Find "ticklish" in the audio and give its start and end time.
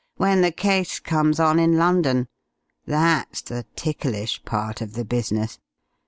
3.75-4.43